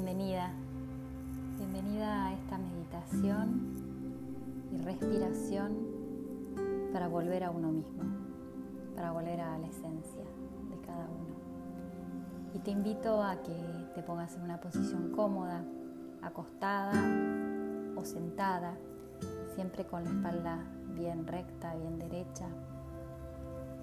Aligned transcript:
Bienvenida, 0.00 0.52
bienvenida 1.56 2.26
a 2.26 2.32
esta 2.32 2.56
meditación 2.56 3.74
y 4.70 4.76
respiración 4.84 5.76
para 6.92 7.08
volver 7.08 7.42
a 7.42 7.50
uno 7.50 7.72
mismo, 7.72 8.04
para 8.94 9.10
volver 9.10 9.40
a 9.40 9.58
la 9.58 9.66
esencia 9.66 10.22
de 10.70 10.80
cada 10.86 11.04
uno. 11.08 11.34
Y 12.54 12.60
te 12.60 12.70
invito 12.70 13.20
a 13.20 13.42
que 13.42 13.56
te 13.96 14.04
pongas 14.04 14.36
en 14.36 14.42
una 14.42 14.60
posición 14.60 15.10
cómoda, 15.10 15.64
acostada 16.22 16.92
o 17.96 18.04
sentada, 18.04 18.76
siempre 19.56 19.84
con 19.84 20.04
la 20.04 20.10
espalda 20.10 20.60
bien 20.94 21.26
recta, 21.26 21.74
bien 21.74 21.98
derecha, 21.98 22.46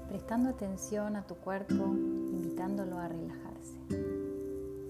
prestando 0.07 0.47
atención 0.47 1.17
a 1.17 1.27
tu 1.27 1.35
cuerpo, 1.35 1.83
invitándolo 1.83 2.99
a 2.99 3.09
relajarse. 3.09 4.04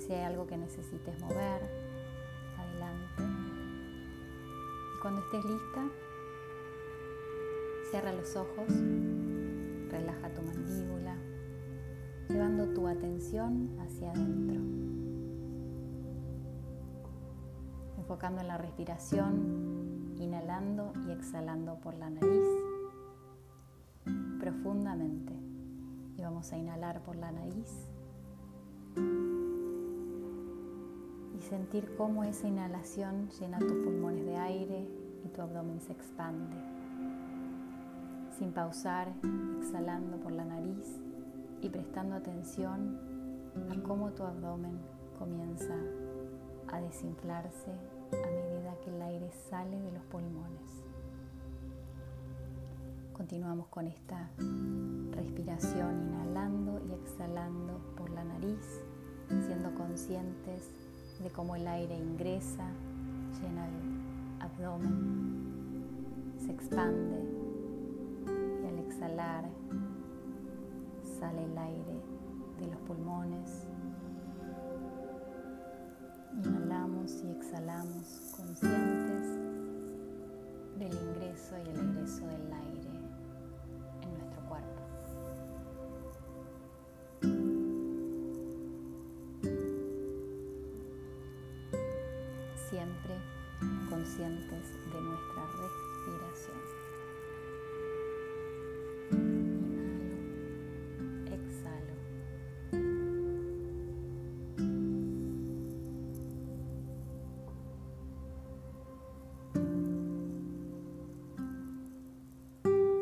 Si 0.06 0.14
hay 0.14 0.22
algo 0.22 0.46
que 0.46 0.56
necesites 0.56 1.20
mover, 1.20 1.62
adelante. 2.60 3.24
Y 4.94 5.02
cuando 5.02 5.22
estés 5.22 5.44
lista, 5.46 5.84
cierra 7.90 8.14
los 8.14 8.36
ojos, 8.36 8.68
relaja 9.90 10.32
tu 10.32 10.44
mandíbula, 10.44 11.18
llevando 12.30 12.68
tu 12.76 12.88
atención 12.88 13.76
hacia 13.80 14.12
adentro. 14.12 14.62
Enfocando 17.98 18.42
en 18.42 18.48
la 18.48 18.60
respiración, 18.60 20.14
inhalando 20.20 20.94
y 21.08 21.14
exhalando 21.14 21.80
por 21.80 21.96
la 21.96 22.12
nariz 22.12 22.48
profundamente. 24.40 25.34
Y 26.16 26.22
vamos 26.22 26.54
a 26.54 26.58
inhalar 26.60 27.02
por 27.02 27.16
la 27.16 27.32
nariz 27.32 27.95
sentir 31.46 31.96
cómo 31.96 32.24
esa 32.24 32.48
inhalación 32.48 33.30
llena 33.40 33.60
tus 33.60 33.74
pulmones 33.74 34.26
de 34.26 34.36
aire 34.36 34.88
y 35.24 35.30
tu 35.30 35.42
abdomen 35.42 35.80
se 35.80 35.94
expande. 35.94 36.56
Sin 38.38 38.52
pausar, 38.52 39.14
exhalando 39.60 40.18
por 40.18 40.32
la 40.32 40.44
nariz 40.44 41.00
y 41.62 41.70
prestando 41.70 42.16
atención 42.16 43.00
a 43.70 43.84
cómo 43.84 44.12
tu 44.12 44.24
abdomen 44.24 44.78
comienza 45.20 45.76
a 46.68 46.82
desinflarse 46.82 47.72
a 48.12 48.28
medida 48.28 48.76
que 48.84 48.90
el 48.90 49.02
aire 49.02 49.32
sale 49.50 49.80
de 49.80 49.92
los 49.92 50.04
pulmones. 50.06 50.84
Continuamos 53.14 53.68
con 53.68 53.88
esta 53.88 54.30
respiración 55.12 56.10
inhalando 56.10 56.82
y 56.86 56.92
exhalando 56.94 57.80
por 57.96 58.10
la 58.10 58.26
nariz, 58.26 58.82
siendo 59.30 59.74
conscientes 59.76 60.85
de 61.20 61.30
cómo 61.32 61.56
el 61.56 61.68
aire 61.68 61.96
ingresa, 61.98 62.68
llena 63.42 63.68
el 63.68 64.42
abdomen, 64.42 65.44
se 66.38 66.52
expande 66.52 67.24
y 68.64 68.68
al 68.68 68.80
exhalar 68.80 69.46
sale 71.20 71.44
el 71.46 71.58
aire 71.58 72.02
de 72.60 72.68
los 72.68 72.80
pulmones. 72.82 73.68
Inhalamos 76.44 77.24
y 77.24 77.32
exhalamos 77.32 78.25
conscientes 94.06 94.72
de 94.94 95.02
nuestra 95.02 95.48
respiración. 95.58 96.58
Exhalo. 101.34 101.96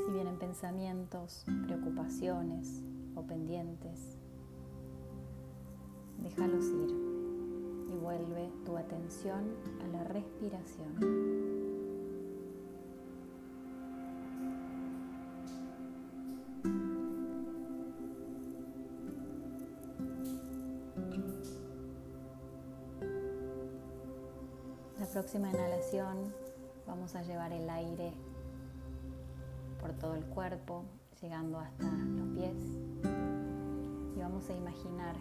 Si 0.06 0.12
vienen 0.14 0.38
pensamientos, 0.40 1.46
preocupaciones 1.66 2.82
o 3.16 3.24
pendientes, 3.24 4.18
déjalos 6.22 6.66
ir 6.68 7.13
a 9.14 9.88
la 9.92 10.04
respiración. 10.06 10.90
La 25.00 25.06
próxima 25.06 25.52
inhalación 25.52 26.34
vamos 26.88 27.16
a 27.16 27.22
llevar 27.22 27.54
el 27.54 27.70
aire 27.70 28.14
por 29.80 29.94
todo 29.94 30.16
el 30.16 30.26
cuerpo, 30.26 30.86
llegando 31.22 31.60
hasta 31.60 31.84
los 31.84 32.30
pies. 32.36 32.56
Y 34.16 34.20
vamos 34.20 34.50
a 34.50 34.54
imaginar 34.54 35.16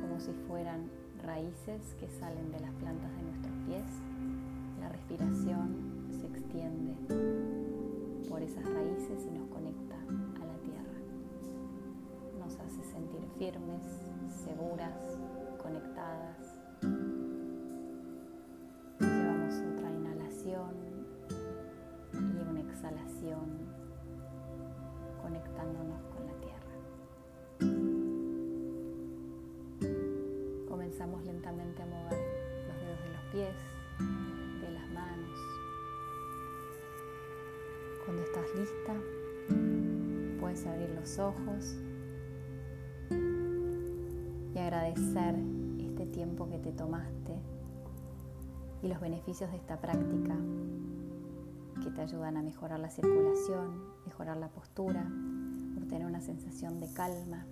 como 0.00 0.18
si 0.18 0.32
fueran 0.48 0.90
raíces 1.22 1.94
que 1.98 2.08
salen 2.08 2.50
de 2.52 2.60
las 2.60 2.72
plantas 2.74 3.10
de 3.16 3.22
nuestros 3.22 3.54
pies. 3.66 3.84
La 4.80 4.88
respiración 4.88 6.08
se 6.10 6.26
extiende 6.26 6.94
por 8.28 8.42
esas 8.42 8.64
raíces 8.64 9.26
y 9.26 9.38
nos 9.38 9.48
conecta 9.48 9.96
a 9.96 10.44
la 10.46 10.56
tierra. 10.58 10.98
Nos 12.38 12.58
hace 12.58 12.82
sentir 12.84 13.20
firmes, 13.38 13.82
seguras, 14.44 15.18
conectadas. 15.62 16.56
Llevamos 19.00 19.54
otra 19.74 19.90
inhalación 19.90 20.74
y 22.14 22.50
una 22.50 22.60
exhalación 22.60 23.80
conectándonos 25.22 26.09
Comenzamos 31.00 31.24
lentamente 31.24 31.82
a 31.82 31.86
mover 31.86 32.20
los 32.68 32.78
dedos 32.78 33.02
de 33.02 33.08
los 33.08 33.24
pies, 33.32 33.56
de 34.60 34.70
las 34.70 34.90
manos. 34.90 35.40
Cuando 38.04 38.22
estás 38.22 38.44
lista, 38.54 38.92
puedes 40.38 40.66
abrir 40.66 40.90
los 40.90 41.18
ojos 41.18 41.78
y 44.54 44.58
agradecer 44.58 45.36
este 45.78 46.04
tiempo 46.04 46.50
que 46.50 46.58
te 46.58 46.72
tomaste 46.72 47.40
y 48.82 48.88
los 48.88 49.00
beneficios 49.00 49.50
de 49.52 49.56
esta 49.56 49.80
práctica 49.80 50.36
que 51.82 51.90
te 51.92 52.02
ayudan 52.02 52.36
a 52.36 52.42
mejorar 52.42 52.78
la 52.78 52.90
circulación, 52.90 53.86
mejorar 54.04 54.36
la 54.36 54.48
postura, 54.48 55.10
obtener 55.78 56.06
una 56.06 56.20
sensación 56.20 56.78
de 56.78 56.92
calma 56.92 57.46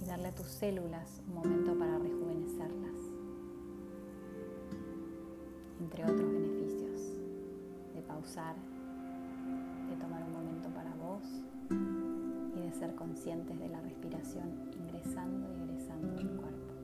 y 0.00 0.04
darle 0.04 0.28
a 0.28 0.34
tus 0.34 0.46
células 0.46 1.22
un 1.28 1.34
momento 1.34 1.78
para 1.78 1.98
rejuvenecerlas, 1.98 2.96
entre 5.80 6.04
otros 6.04 6.32
beneficios 6.32 7.00
de 7.94 8.02
pausar, 8.02 8.56
de 9.88 9.96
tomar 9.96 10.22
un 10.24 10.32
momento 10.32 10.68
para 10.70 10.94
vos 10.94 11.22
y 12.56 12.60
de 12.60 12.72
ser 12.72 12.94
conscientes 12.94 13.58
de 13.58 13.68
la 13.68 13.80
respiración 13.80 14.70
ingresando 14.78 15.48
y 15.56 15.62
egresando 15.62 16.12
del 16.14 16.30
cuerpo. 16.36 16.74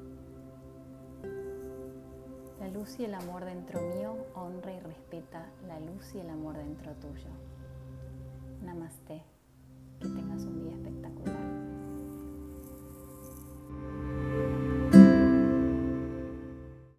La 2.60 2.68
luz 2.68 2.98
y 3.00 3.04
el 3.04 3.14
amor 3.14 3.44
dentro 3.44 3.80
mío 3.80 4.14
honra 4.34 4.72
y 4.72 4.80
respeta 4.80 5.50
la 5.66 5.80
luz 5.80 6.14
y 6.14 6.18
el 6.18 6.30
amor 6.30 6.56
dentro 6.56 6.92
tuyo. 6.94 7.30
Namaste. 8.62 9.31